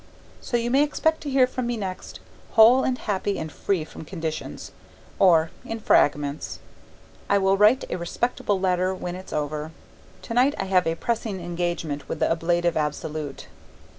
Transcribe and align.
So 0.41 0.57
you 0.57 0.71
may 0.71 0.81
expect 0.81 1.21
to 1.21 1.29
hear 1.29 1.45
from 1.45 1.67
me 1.67 1.77
next, 1.77 2.21
whole 2.53 2.81
and 2.83 2.97
happy 2.97 3.37
and 3.37 3.51
free 3.51 3.85
from 3.85 4.03
conditions, 4.03 4.71
or 5.19 5.51
in 5.63 5.79
fragments. 5.79 6.57
I 7.29 7.37
will 7.37 7.55
write 7.55 7.83
a 7.87 7.99
respectable 7.99 8.59
letter 8.59 8.95
when 8.95 9.13
it's 9.15 9.31
over. 9.31 9.69
Tonight 10.23 10.55
I 10.57 10.65
have 10.65 10.87
a 10.87 10.95
pressing 10.95 11.39
engagement 11.39 12.09
with 12.09 12.17
the 12.17 12.31
Ablative 12.31 12.75
Absolute. 12.77 13.45